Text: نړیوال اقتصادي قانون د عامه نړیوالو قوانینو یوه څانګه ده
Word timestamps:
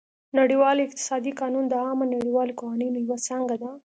نړیوال 0.39 0.77
اقتصادي 0.85 1.31
قانون 1.41 1.65
د 1.67 1.73
عامه 1.85 2.05
نړیوالو 2.15 2.57
قوانینو 2.59 2.97
یوه 3.05 3.17
څانګه 3.27 3.55
ده 3.61 3.71